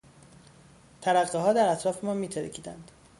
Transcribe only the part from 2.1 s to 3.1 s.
میترکیدند.